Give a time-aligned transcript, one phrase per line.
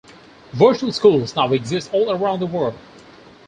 [0.53, 2.73] Virtual schools now exist all around the world.